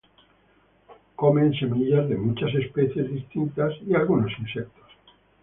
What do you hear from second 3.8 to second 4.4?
y algunos